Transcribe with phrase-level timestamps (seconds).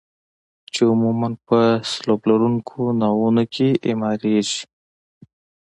[0.73, 1.59] چې عموما په
[1.91, 4.61] سلوب لرونکو ناوونو کې اعماریږي.